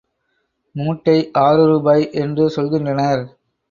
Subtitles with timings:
[0.75, 1.15] மூட்டை
[1.39, 3.23] ஆறு ரூபாய் என்று சொல்கின்றனர்.